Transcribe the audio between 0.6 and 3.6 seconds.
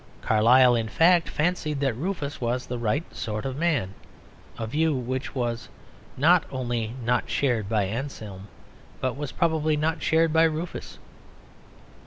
in fact, fancied that Rufus was the right sort of